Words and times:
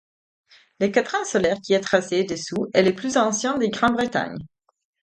Le 0.79 0.87
cadran 0.87 1.23
solaire 1.25 1.57
qui 1.61 1.73
est 1.73 1.79
tracé 1.79 2.23
dessus 2.23 2.55
est 2.73 2.81
le 2.81 2.95
plus 2.95 3.17
ancien 3.17 3.59
de 3.59 3.67
Grande-Bretagne. 3.67 4.39